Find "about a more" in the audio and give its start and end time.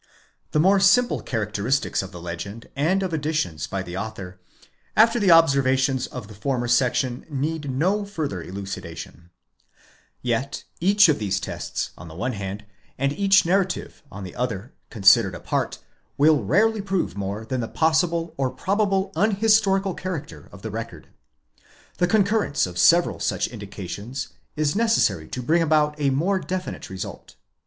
25.61-26.39